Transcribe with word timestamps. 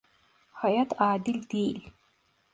Hayat 0.51 0.93
adil 0.99 1.41
değil. 1.49 1.91